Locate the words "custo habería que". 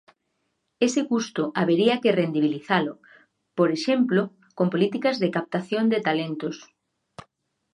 1.11-2.15